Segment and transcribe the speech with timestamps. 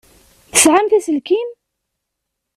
[0.51, 1.49] Tesεamt aselkim?